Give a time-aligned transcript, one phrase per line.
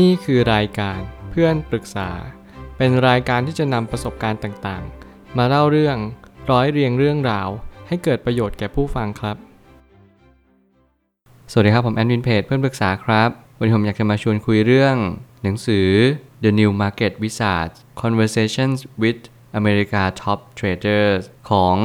[0.00, 2.10] นี่คือรายการเพื่อนปรึกษา
[2.76, 5.96] เป็นรายการที่จะนำประสบการณ์ต่างๆ มาเล่าเรื่อง
[6.50, 7.48] ร้อยเรียงเรื่องราว
[7.88, 9.36] ให้เกิดประโยชน์แก่ผู้ฟังครับ
[11.50, 14.96] สวัสดีครับผมแอดมินเพจเพื่อนปรึกษาครับ วันนี้ผมอยากจะมาชวนคุยเรื่อง
[15.42, 15.88] หนังสือ
[16.44, 19.20] The New Market Wizards Conversations with
[19.58, 21.76] America Top Traders ของ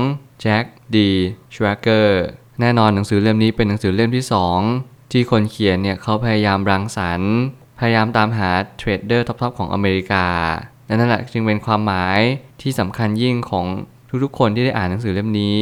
[0.41, 0.65] แจ็ค
[0.95, 1.09] ดี
[1.53, 2.23] ชวเกอร์
[2.61, 4.25] แน่นอนหนังสือเล่มนี้เป็นหนังสือเล่มที่
[4.69, 7.33] 2 ที่คนเขียนเนี่ยเขาพยายามรังสรรค์
[7.79, 10.25] พยายามตามหาเทรดเดอร์ top ๆของอเมริกา
[10.87, 12.19] และนั่นแหละจึงเป็นความหมาย
[12.61, 13.65] ที่สำคัญยิ่งของ
[14.23, 15.59] ทุกๆคนที่ได้อ่านหนังสือเล่มนี้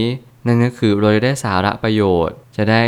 [0.47, 2.81] นั่นก็คือเราจะได้สาระประโยชน์ จะได้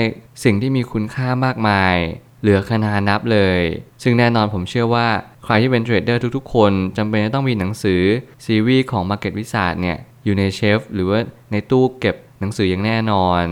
[0.44, 1.96] สิ่งที่มีคุณค่ามากมาย
[2.42, 3.62] เหลือคณานับเลย
[4.04, 5.08] ซึ่งแน่นอนผมเชื่อว่า
[5.44, 8.02] ใครที่เป็นเทรดเดอร์ทุกๆ คนจำเป็นจะต้องมีหนังสือ
[8.46, 11.20] ซีรีส์ของ Market Wizard เนี่ยอยู่ใน shelf หรือว่า
[11.52, 13.44] ในตู้เก็บหนังสืออย่างแน่นอน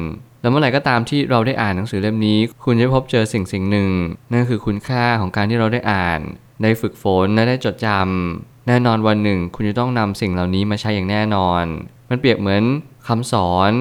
[0.45, 3.89] แล้วเมื่อไหร่ก็ตามที่เราได้อ่านหนังสือเล่มนี้ คุณจะพบเจอสิ่งสิ่งหนึ่ง
[4.31, 6.19] นั่นคือคุณค่าของการที่เราได้อ่าน
[6.61, 11.63] ได้ฝึกฝนและได้จดจำแน่นอนวันหนึ่ง คุณจะต้องนำสิ่งเหล่านี้มาใช้อย่างแน่นอน
[12.09, 12.63] มันเปรียบเหมือน
[13.07, 13.71] คำสอน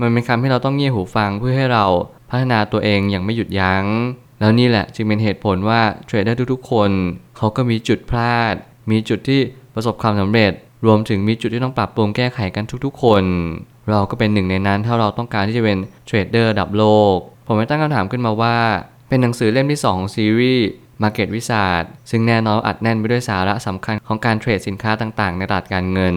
[0.00, 1.84] มันเป็นคำที่เราต้องเงี่ยหูฟังเพื่อให้เรา
[2.30, 3.84] พัฒนาตัวเองอย่างไม่หยุดยัง้ง
[4.40, 6.90] แล้วนี่แหละจึงเป็นเหตุผลว่าเทรดเดอร์ทุกๆ คน
[7.36, 8.54] เขาก็มีจุดพลาด
[8.90, 9.40] มีจุดที่
[9.74, 10.52] ประสบความสำเร็จ
[10.86, 13.24] รวมถึงมีจุดที่ต้องปรับปรุงแก้ไขกันทุกๆ คน
[13.90, 17.16] เราก็เป็นหนึ่งในนั้นถ้าเราต้องการที่จะเป็นเทรดเดอร์ระดับโลก
[17.46, 18.56] ผมไม่ตั้งคำถามขึ้นมาว่า
[19.08, 20.68] เป็นหนังสือเล่มที่ 2 ของซีรีส์
[21.02, 26.16] Market Wizard ซึ่งแน่นอนอัดแน่นไปด้วยสาระสำคัญของการเทรดสินค้าต่างๆ ในตลาดการเงิน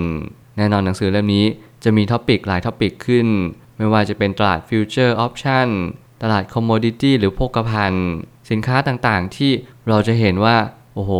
[0.57, 1.45] แน่นอนหนังสือเล่มนี้
[1.83, 3.27] จะมี topic หลาย topic ขึ้น
[3.77, 5.67] ไม่ว่าจะเป็นตลาด future option
[6.23, 8.09] ตลาด commodity หรือโภคภัณฑ์
[8.51, 9.51] สินค้าต่างๆ ที่
[9.87, 10.55] เราจะเห็นว่า
[10.93, 11.11] โอ้โห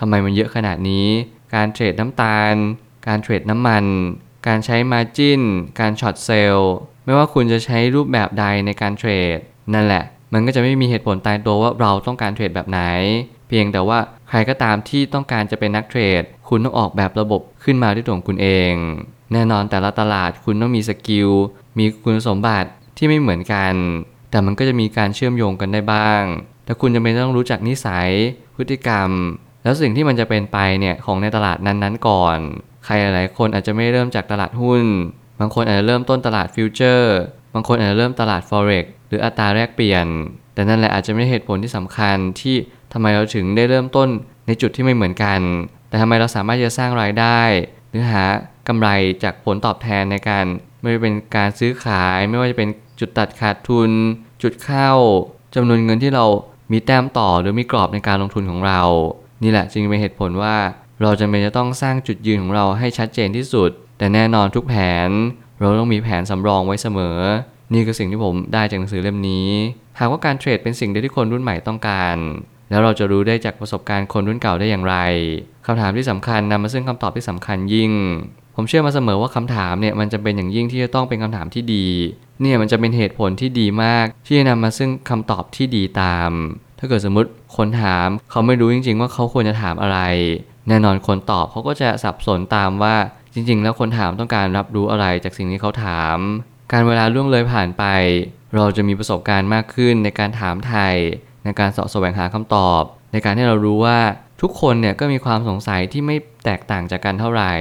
[0.00, 1.06] ทำไมมันเยอะขนาดนี้
[1.54, 2.54] การเทรดน้ำตาล
[3.06, 3.84] การเทรดน้ำมัน
[4.46, 5.40] การใช้ margin
[5.80, 6.72] การ short sell
[7.04, 9.38] ไม่ว่าคุณจะใช้รูปแบบใดในการเทรด
[9.74, 12.80] นั่นแหละ มันก็จะไม่มีเหตุผลตายตัวว่าเราต้องการเทรดแบบไหน
[13.48, 18.72] เพียงแต่ว่าใครก็ตามที่ต้องการจะเป็นนักเทรด คุณต้องออกแบบระบบขึ้นมาด้วยตัวของคุณเอง
[19.32, 21.30] แน่นอนแต่ละตลาดคุณต้องมี skill
[21.78, 23.74] มีคุณสมบัติที่ไม่เหมือนกัน
[24.30, 26.22] แต่มันก็จะมีการเชื่อมโยงกันได้บ้าง
[26.64, 28.08] แต่คุณจะเป็นต้องรู้จักนิสัย
[28.56, 29.10] พฤติกรรม
[29.62, 32.38] แล้วสิ่งที่มันจะเป็นไปเนี่ยของในตลาดนั้นๆก่อน
[32.84, 34.82] ใครหลายๆคนอาจจะไม่เริ่มจากตลาดหุ้น
[35.40, 37.16] บางคนอาจจะเริ่มต้นตลาดฟิวเจอร์
[37.54, 40.06] บางคนอาจจะเริ่มตลาด forex หรืออัตราแลกเปลี่ยน
[40.54, 42.56] แต่นั่นแหละอาจจะไม่เหตุผลที่สำคัญที่
[42.92, 44.08] ทำไมเราถึงได้เริ่มต้น
[44.46, 45.40] ในจุดที่ไม่เหมือนกัน
[45.88, 47.40] แต่ทำไมเราสามารถจะสร้างรายได้
[47.90, 48.22] หรือหา
[48.68, 48.88] กำไร
[49.22, 50.44] จากผลตอบแทนในการ
[50.80, 52.68] ไม่ว่าจะเป็นการซื้อขาย ไม่ว่าจะเป็น
[53.00, 53.90] จุดตัดขาดทุน
[54.42, 54.90] จุดเข้า
[55.54, 56.24] จำนวนเงินที่เรา
[56.72, 58.82] มีแต้มต่อหรือมีกรอบในการลงทุนของเรา
[59.42, 60.56] นี่แหละจึงเป็นเหตุผลว่า
[61.02, 64.74] เราจำเป็นจะต้องสร้างจุดยืนของเราให้ชัดเจนที่สุด แต่แน่นอนทุกแผ
[65.06, 65.08] น
[65.60, 67.18] เราต้องมีแผนสำรองไว้เสมอ
[67.72, 69.48] นี่คือสิ่งที่ผมได้จากหนังสือเล่มนี้
[69.98, 72.16] หากว่าการเทรดเป็นสิ่งที่คนรุ่นใหม่ต้องการ
[72.70, 74.96] แล้วเราจะรู้ได้จากประสบการณ์คนรุ่นเก่าได้อย่างไร
[75.66, 77.92] คำถามที่สำคัญนำมาซึ่งคำตอบที่สำคัญยิ่ง
[78.56, 81.86] ผมเชื่อมาเสมอว่าคำถามเนี่ยมันจะเป็นอย่างยิ่งที่จะต้องเป็นคำถามที่ดี
[82.40, 86.30] เนี่ยมันจะเป็นเหตุผลที่ดีมาก ที่จะนำมาซึ่งคำตอบที่ดีตาม
[86.82, 89.98] ถ้าเกิดสมมติคนถามเขาไม่รู้จริง ๆ ว่าเขาควรจะถามอะไร
[90.68, 92.96] แน่นอนคนตอบเขาก็จะสับสนตามว่า
[93.34, 96.16] จริง ๆ แล้วคนถามต้องการรับรู้อะไรจากสิ่งที่เขาถาม
[96.72, 97.84] การเวลาล่วงเลยผ่านไป
[98.54, 100.96] เราจะมีประสบการณ์มากขึ้นในการถามไทย
[101.44, 102.82] ในการสาะแสวงหาคำตอบ
[103.12, 103.98] ในการที่เรารู้ว่า
[104.42, 107.52] ทุกคนเนี่ยก็มีความสงสัยที่ไม่แตกต่างจากกันเท่าไหร่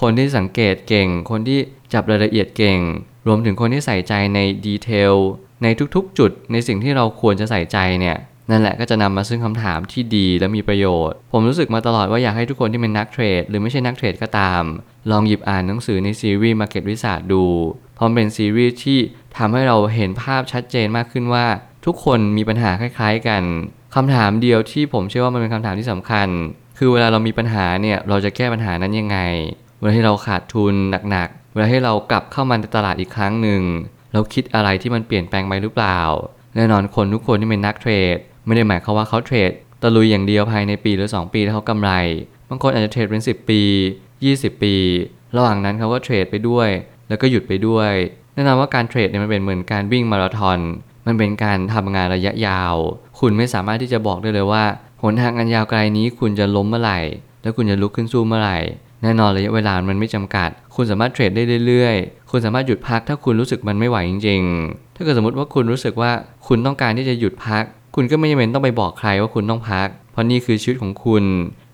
[0.00, 1.58] คนที่สังเกตเก่ง คนที่
[1.92, 2.80] จับรายละเอียดเก่ง
[3.26, 5.14] รวมถึงคนที่ใส่ใจในดีเทล
[5.62, 8.16] ในทุกๆ จุดในสิ่งที่เราควรจะใส่ใจเนี่ย
[8.50, 14.62] นั่นแหละก็จะนำมาซึ่งคำถามที่ดีและมีประโยชน์ ผมรู้สึกมาตลอดว่าอยากให้ทุกคนที่เป็นนักเทรด หรือไม่ใช่นักเทรดก็ตาม
[15.10, 17.44] ลองหยิบอ่านหนังสือในซีรีส์ Market Wizard ดู
[17.94, 18.98] เพราะมันเป็นซีรีส์ที่
[19.36, 21.46] ทำให้เราเห็นภาพชัดเจนมากขึ้นว่า
[21.86, 23.42] ทุกคนมีปัญหาคล้าย ๆ กัน
[23.94, 26.28] คำถามเดียวที่ผมเชื่อว่ามันเป็นคำถามที่สำคัญ
[26.78, 29.18] คือเวลาเรามีปัญหาเนี่ยเราจะแก้ปัญหานั้นยังไง
[29.78, 30.74] เวลาที่เราขาดทุน
[31.10, 33.62] หนักๆ เวลาที่เรากลับเข้ามาในตลาดอีกครั้งหนึ่ง
[34.12, 36.00] เราคิดอะไรที่มันเปลี่ยนแปลงไปหรือเปล่า
[36.56, 39.50] แน่นอนคนทุกคนที่เป็นนักเทรด ไม่ได้หมายความว่าเขาเทรด
[39.82, 41.90] ตะลุยอย่างเดียวภายในปีหรือ 2 ปีแล้วเขากำไร
[42.48, 43.62] บางคนอาจจะเทรดเป็น 10 ปี
[44.10, 44.74] 20 ปี
[45.36, 46.68] ระหว่างนั้นเขาก็เทรดไปด้วย
[47.08, 47.92] แล้วก็หยุดไปด้วย
[48.34, 50.58] แน่นอนว่าการเทรดเนี่ยมันเป็นเหมือนการวิ่งมาราธอน
[51.06, 52.74] มันเป็นการทำงานระยะยาว
[53.20, 54.64] คุณไม่สามารถที่จะบอกได้เลยว่า
[55.02, 56.98] หนทางอันยาวไกลนี้คุณจะล้มเมื่อไหร่
[57.42, 58.58] แล้วคุณจะลุกขึ้นสู้เมื่อไหร่
[59.02, 66.10] แน่นอนระยะเวลามันไม่จำกัด คุณสามารถเทรดได้เรื่อยๆ คุณสามารถหยุดพักถ้าคุณรู้สึกมันไม่ไหวจริง ๆ ถ้าเกิดสมมติว่าคุณรู้สึกว่า
[66.46, 67.64] คุณต้องการที่จะหยุดพัก
[68.00, 71.24] คุณก็ไม่จำเป็นต้องไปบอกใครว่าคุณต้องพัก เพราะนี่คือชีวิตของคุณ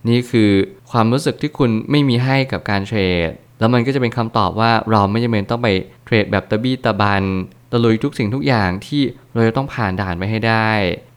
[0.08, 0.50] นี่คือ
[0.90, 2.98] ความรู้สึกที่คุณไม่มีให้กับการเทร
[3.28, 5.68] ด แล้วมันก็จะเป็นคำตอบว่าเราไม่จำเป็นต้องไป
[6.04, 7.22] เทรดแบบตะบี้ตะบัน
[7.72, 10.70] ตะลุยทุกสิ่งทุกอย่างที่เราจะต้องผ่านด่านไปให้ได้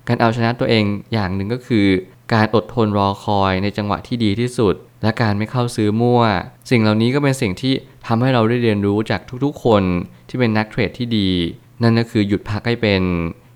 [0.07, 0.83] การเอาชนะตัวเอง
[1.13, 1.87] อย่างหนึ่งก็คือ
[2.33, 6.21] การอดทนรอคอยในจังหวะที่ดีที่สุด และการไม่เข้าซื้อมั่ว
[6.69, 7.73] สิ่งเหล่านี้ก็เป็นสิ่งที่
[8.07, 9.83] ทำให้เราได้เรียนรู้จากทุกๆคน
[10.29, 11.29] ที่เป็นนักเทรดที่ดี
[11.83, 13.03] นั่นก็คือหยุดพักให้เป็น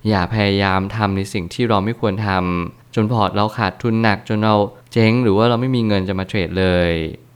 [0.09, 4.55] อย่าพยายามทำในสิ่งที่เราไม่ควรทำจนพอร์ตเราขาดทุนหนักจนเรา
[4.93, 6.91] เจ๊งหรือว่าเราไม่มีเงินจะมาเทรดเลย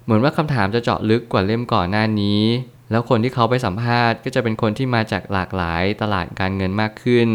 [0.05, 2.41] เหมือนว่าคำถามจะเจาะลึกกว่าเล่มก่อนหน้านี้
[2.91, 7.29] แล้วคนที่เขาไปสัมภาษณ์ก็จะเป็นคนที่มาจากหลากหลายตลาดการเงินมากขึ้น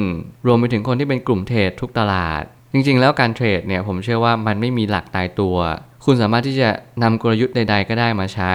[0.46, 2.42] รวมไปถึงคนที่เป็นกลุ่มเทรดทุกตลาด
[2.72, 5.56] จริงๆ แล้วการเทรดเนี่ยผมเชื่อว่ามันไม่มีหลักตายตัว
[6.04, 6.70] คุณสามารถที่จะ
[7.02, 8.54] นำกลยุทธ์ใด ๆ ก็ได้มาใช้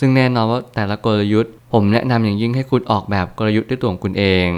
[0.00, 4.48] ซึ่งแน่นอนว่าแต่ละกลยุทธ์ ผมแนะนำอย่างยิ่งให้คุณออกแบบกลยุทธ์ด้วยตัวของคุณเอง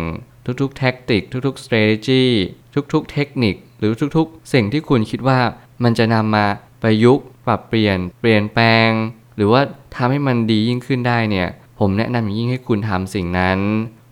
[0.47, 2.25] ทุกๆ tactic ทุกๆ strategy
[2.93, 5.41] ทุกๆ เทคนิค หรือทุกๆ สิ่งที่คุณคิดว่า
[5.83, 6.47] มันจะนำมา
[6.83, 8.91] ประยุกต์ปรับเปลี่ยน เปลี่ยนแปลง
[9.37, 9.63] หรือว่า
[9.97, 11.49] ทำให้มันดียิ่งขึ้นได้เนี่ย
[11.79, 13.59] ผมแนะนำอย่างยิ่งให้คุณทำสิ่งนั้น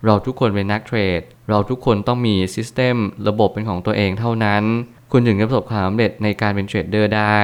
[0.05, 2.95] เราทุกคนเป็นนักเทรด เราทุกคนต้องมี system
[3.27, 4.63] ระบบเป็นของตัวเองเท่านั้น
[5.11, 7.39] คุณถึงจะประสบความสำเร็จในการเป็นเทรดเดอร์ได้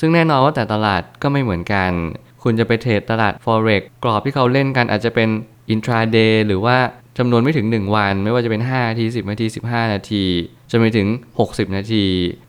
[0.00, 1.92] ซึ่งแน่นอนว่าแต่ตลาดก็ไม่เหมือนกัน
[2.42, 5.28] คุณจะไปเทรดตลาด forex กรอบที่เขาเล่นกันอาจจะเป็น
[5.74, 6.76] intraday หรือว่า
[7.18, 10.24] จำนวนไม่ถึง 1 วัน ไม่ว่าจะเป็น 5 นาที 10 นาที 15 นาที
[10.70, 11.08] จะไปถึง
[11.40, 12.06] 60 นาที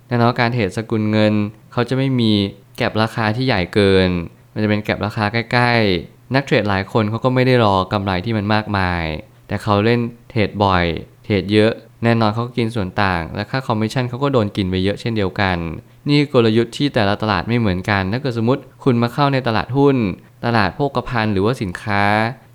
[0.08, 1.34] แน่นอนการเทรดสกุลเงิน
[1.74, 2.32] เขาจะไม่มี
[2.78, 4.10] gap ราคาที่ใหญ่เกิน
[4.54, 9.04] มันจะเป็น gap ราคาใกล้ๆ นักเทรดหลายคนเขาก็ไม่ได้รอกำไรที่มันมากมาย
[9.48, 10.00] แต่เขาเล่น
[10.30, 10.86] เทรดบ่อย
[11.24, 11.72] เทรดเยอะ
[12.04, 15.58] แน่นอนเขาก็กินส่วนต่าง และค่าคอมมิชชั่นเขาก็โดนกินไปเยอะเช่นเดียวกัน
[16.10, 19.98] นี่กลยุทธ์ที่แต่ละตลาดไม่เหมือนกันถ้าเกิดสมมติคุณมาเข้าในตลาดหุ้น
[20.46, 22.04] ตลาดโภคภัณฑ์หรือว่าสินค้า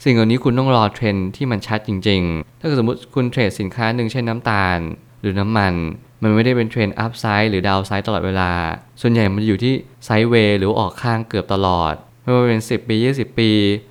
[0.04, 4.78] สิ่งเหล่านี้คุณต้องรอเทรนด์ที่มันชัดจริง ๆ ถ้าเกิดสมมติคุณเทรดสินค้าหนึ่งเช่นน้ำตาล
[5.20, 5.74] หรือน้ำมัน
[6.22, 8.52] มันไม่ได้เป็นเทรนด์ upside หรือ downside ตลอดเวลา
[9.00, 13.50] ส่วนใหญ่มันอยู่ที่ sideway หรือออกข้างเกือบตลอดไม่ว่าเป็น 10 ปี 20 ปี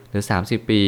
[0.10, 0.81] หรือ 30 ปี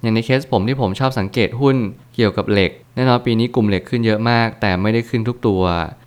[0.00, 1.76] อย่างในเคสผมที่ผมชอบสังเกตหุ้น
[2.14, 5.62] เกี่ยวกับเหล็ก แน่นอนปีนี้กลุ่มเหล็กขึ้นเยอะมาก แต่ไม่ได้ขึ้นทุกตัว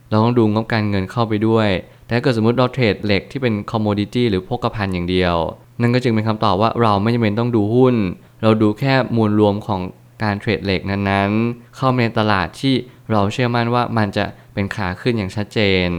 [0.09, 1.69] เราต้องดูงบการเงินเข้าไปด้วย
[2.05, 5.35] แต่ถ้าเกิดสมมติเราเทรดเหล็กที่เป็นคอมโมดิตี้หรือโภคภัณฑ์อย่างเดียว
[5.81, 7.95] นั่นก็จึงเป็นคำตอบว่าเราไม่จำเป็นต้องดูหุ้น
[8.43, 9.81] เราดูแค่มวลรวมของ
[10.23, 12.73] การเทรดเหล็กนั้นๆ เข้ามาในตลาดที่
[13.11, 15.89] เราเชื่อมั่นว่ามันจะเป็นขาขึ้นอย่างชัดเจน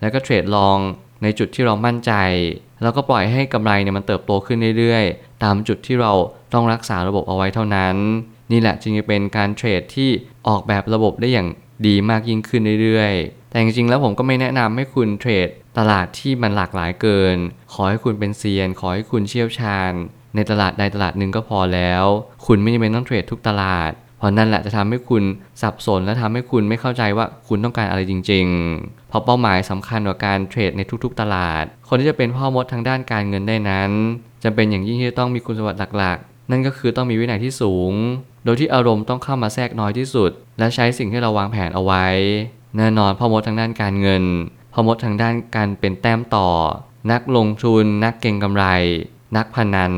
[0.00, 0.78] แล้วก็เทรดลอง
[1.22, 2.12] ในจุดที่เรามั่นใจ
[2.82, 6.12] แล้วก็ปล่อยให้กำไรเนี่ยมันเติบโตขึ้นเรื่อยๆ ตามจุดที่เรา
[6.54, 7.96] ต้องรักษาระบบเอาไว้เท่านั้น
[8.52, 10.10] นี่แหละจึงจะเป็นการเทรดที่
[10.48, 11.48] ออกแบบระบบได้อย่าง
[11.86, 17.36] ดีมากยิ่งขึ้นเรื่อยๆ แต่จริงๆแล้วผมก็ไม่แนะนำให้คุณเทรดตลาดที่มันหลากหลายเกิน
[17.72, 19.92] ขอให้คุณเป็นเซียน ขอให้คุณเชี่ยวชาญ
[20.34, 22.04] ในตลาดใดตลาดหนึ่งก็พอแล้ว
[22.46, 25.24] คุณไม่จำเป็นต้องเทรดทุกตลาด เพราะนั่นแหละจะทำให้คุณ
[25.62, 28.46] สับสนและทำให้คุณไม่เข้าใจว่าคุณต้องการอะไรจริง
[28.76, 33.90] ๆ เพราะเป้าหมายสำคัญกว่าการเทรดในทุก ๆ ตลาด คนที่จะเป็นพ่อมดทางด้านการเงินได้นั้น
[34.42, 36.18] จำเป็นอย่างยิ่งที่จะต้องมีคุณสมบัติหลัก
[36.50, 37.92] นั่นก็คือต้องมีวินัยที่สูง
[38.44, 42.06] โดยที่อารมณ์ต้องเข้ามาแทรกน้อยที่สุด และใช้สิ่งที่เราวางแผนเอาไว้
[42.76, 44.24] แน่นอนพ่อมดทางด้านการเงิน
[44.72, 46.48] พ่อมดทางด้านการเป็นแต้มต่อ
[47.12, 48.64] นักลงทุน นักเก็งกำไร
[49.36, 49.92] นักพนัน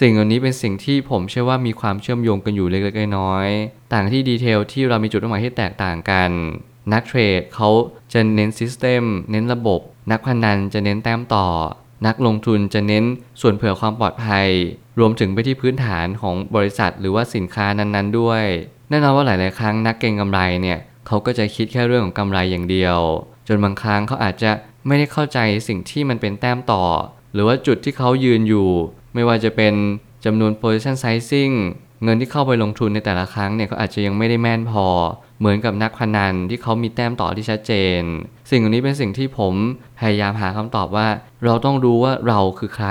[0.00, 6.30] สิ่งเหล่านี้เป็นสิ่งที่ผมเชื่อว่ามีความเชื่อมโยงกันอยู่เล็กๆน้อยๆต่างที่ detail ที่เรามีจุดมุ่งหมายที่แตกต่างกัน
[6.92, 7.68] นักเทรดเขา
[8.12, 11.46] จะเน้น system เน้นระบบ นักพนันจะเน้นแต้มต่อ
[12.06, 13.04] นักลงทุนจะเน้น
[13.40, 14.48] ส่วนเผื่อความปลอดภัย
[14.98, 18.44] รวมถึงไปที่พื้นฐานของบริษัทหรือว่าสินค้านั้นๆ ด้วย
[18.90, 22.98] แน่นอนว่าหลาย ๆ ครั้งนักเก็งกำไรเนี่ยเขาก็จะคิดแค่เรื่องของกำไรอย่างเดียว
[23.48, 24.50] จนบางครั้งเขาอาจจะ
[24.86, 25.38] ไม่ได้เข้าใจ
[25.68, 26.84] สิ่งที่มันเป็นแต้มต่อ
[27.32, 28.68] หรือว่าจุดที่เขายืนอยู่
[29.14, 29.74] ไม่ว่าจะเป็น
[30.24, 31.54] จำนวน position sizing
[32.04, 34.86] เงินที่เข้าไปลงทุนในแต่ละครั้งเนี่ยเขาอาจจะยังไม่ได้แม่นพอ
[35.38, 38.00] เหมือนกับนักพนันที่เขามีแต้มต่อที่ชัดเจน
[38.50, 39.54] สิ่งเหล่านี้เป็นสิ่งที่ผม
[40.00, 41.08] พยายามหาคำตอบว่า
[41.44, 42.90] เราต้องรู้ว่าเราคือใคร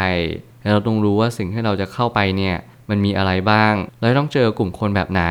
[0.66, 2.56] และเราต้องรู้ว่าสิ่งที่เราจะเข้าไปเนี่ย
[2.90, 5.24] มันมีอะไรบ้าง เราต้องเจอกลุ่มคนแบบไหน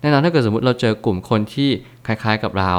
[0.00, 1.70] แน่นอนถ้าเกิดสมมติเราเจอกลุ่มคนที่
[2.06, 2.74] คล้ายๆกับเรา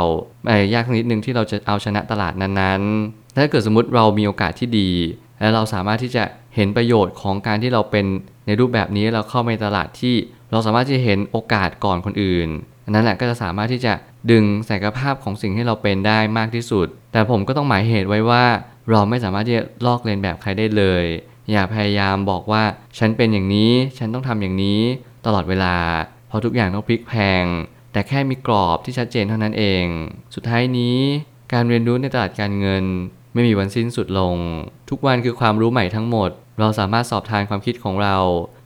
[0.48, 4.92] อาจจะยากนิดนึงที่เราจะเอาชนะตลาดนั้นๆ ถ้าเกิดสมมติเรามีโอกาสที่ดี
[5.40, 6.24] และเราสามารถที่จะ
[6.56, 8.06] เห็นประโยชน์ของการที่เราเป็น
[8.48, 10.16] ในรูปแบบนี้เราเข้าไปตลาดที่
[10.52, 12.50] เราสามารถที่จะเห็นโอกาสก่อนคนอื่น
[12.86, 13.94] อันนั้นแหละก็จะสามารถที่จะ
[14.32, 18.44] ดึงศักยภาพของสิ่งที่เราเป็นได้มากที่สุด แต่ผมก็ต้องหมายเหตุไว้ว่า
[18.92, 21.06] เราไม่สามารถที่จะลอกเลียนแบบใครได้เลย
[21.52, 22.64] อย่าพยายามบอกว่า
[22.98, 24.82] ฉันเป็นอย่างนี้ ฉันต้องทำอย่างนี้
[25.26, 25.76] ตลอดเวลา
[26.28, 27.46] เพราะทุกอย่างต้องพลิกแพง
[27.92, 29.86] แต่แค่มีกรอบที่ชัดเจนเท่านั้นเอง
[30.36, 30.98] สุดท้ายนี้
[31.54, 32.84] การเรียนรู้ในตลาดการเงิน
[33.34, 34.36] ไม่มีวันสิ้นสุดลง
[34.90, 38.18] ทุกวันคือความรู้ใหม่ทั้งหมด เราสามารถสอบทานความคิดของเรา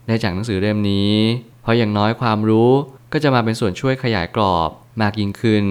[0.08, 1.14] ได้จากหนังสือเล่มนี้
[1.62, 2.72] เพราะอย่างน้อยความรู้
[3.14, 4.70] ก็จะมาเป็นส่วนช่วยขยายกรอบ
[5.02, 5.66] มากยิ่งขึ้น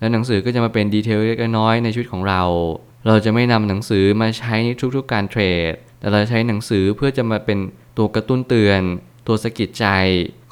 [0.00, 2.42] และหนังสือก็จะมาเป็นดีเทลเล็กน้อยในชีวิตของเรา
[3.06, 5.42] เราจะไม่นำหนังสือมาใช้ในทุกๆการเทร
[5.72, 7.58] ด แต่เราใช้หนังสือเพื่อจะมาเป็น
[7.96, 8.80] ตัวกระตุ้นเตือน
[9.26, 9.86] ตัวสะกิดใจ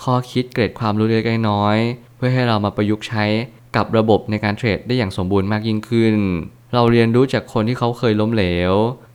[0.03, 1.77] ข้อคิดเกร็ดความรู้เล็กน้อย
[2.17, 3.25] เพื่อให้เรามาประยุกต์ใช้
[3.77, 6.15] กับระบบในการเทรดได้อย่างสมบูรณ์มากยิ่งขึ้น
[6.75, 8.73] เราเรียนรู้จากคนที่เขาเคยล้มเหลว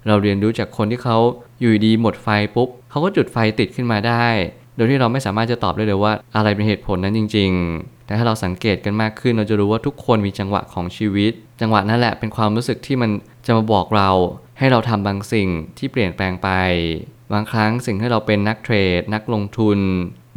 [0.08, 1.18] เราเรียนรู้จากคนที่เขา
[1.60, 4.26] อยู่ดีหมดไฟปุ๊บเขาก็จุดไฟติดขึ้นมาได้
[4.76, 13.10] โดยที่เราไม่สามารถจะตอบได้เลยว่าอะไรเป็นเหตุผลนั้นจริง ๆ แต่ถ้าเราสังเกตกันมากขึ้นเราจะรู้ว่าทุกคนมีจังหวะของชีวิต จังหวะนั่นแหละเป็นความรู้สึกที่มัน
[13.46, 14.10] จะมาบอกเรา
[14.58, 16.50] ให้เราทำบางสิ่งที่เปลี่ยนแปลงไป
[17.34, 19.80] บางครั้งสิ่งที่เราเป็นนักเทรด นักลงทุน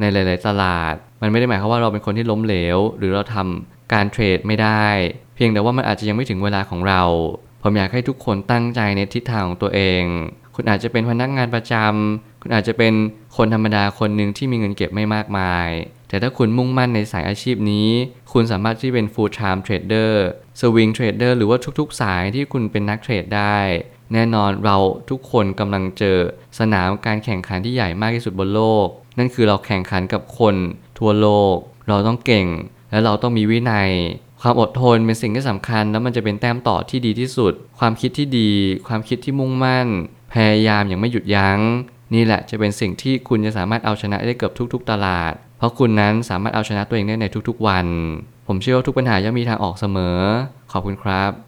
[0.00, 4.86] ในหลาย ๆ ตลาด มันไม่ได้หมายความว่าเราเป็นคนที่ล้มเหลว หรือเราทำการเทรดไม่ได้
[5.34, 7.02] เพียงแต่ว่ามันอาจจะยังไม่ถึงเวลาของเรา
[7.62, 10.02] ผมอยากให้ทุกคนตั้งใจในทิศทางของตัวเอง
[10.54, 12.94] คุณอาจจะเป็นพนักงานประจำคุณอาจจะเป็น
[13.36, 15.68] คนธรรมดาคนหนึ่งที่มีเงินเก็บไม่มากมาย
[16.08, 17.88] แต่ถ้าคุณมุ่งมั่นในสายอาชีพนี้
[18.32, 20.12] คุณสามารถที่เป็น full time trader
[20.60, 23.58] swing trader หรือว่าทุกๆ สายที่คุณเป็นนักเทรดได้
[24.12, 24.76] แน่นอนเรา
[25.10, 26.16] ทุกคนกำลังเจอ
[26.58, 28.86] สนามการแข่งขันที่ใหญ่มากที่สุดบนโลก
[29.18, 30.54] นั่นคือเราแข่งขันกับคน
[30.98, 31.56] ทั่วโลก
[31.88, 32.46] เราต้องเก่ง
[32.90, 33.90] และเราต้องมีวินัย
[34.42, 38.50] ความอดทนเป็นสิ่งที่สำคัญ แล้วมันจะเป็นแต้มต่อที่ดีที่สุด ความคิดที่ดี
[38.88, 39.86] ความคิดที่มุ่งมั่น
[40.32, 41.58] พยายามอย่างไม่หยุดยัง้ง
[42.14, 47.86] นี่แหละจะเป็นสิ่งที่คุณจะสามารถเอาชนะได้เกือบทุก ๆ ตลาด เพราะคุณนั้นสามารถเอาชนะตัวเองได้ในทุกๆวัน
[48.46, 50.18] ผมเชื่อว่าทุกปัญหาย่อมมีทางออกเสมอ
[50.72, 51.47] ขอบคุณครับ